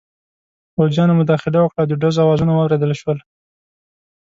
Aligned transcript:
پوځیانو 0.75 1.17
مداخله 1.19 1.59
وکړه 1.61 1.79
او 1.81 1.87
د 1.89 1.93
ډزو 2.01 2.19
اوازونه 2.23 2.51
واورېدل 2.53 2.91
شول. 3.01 3.19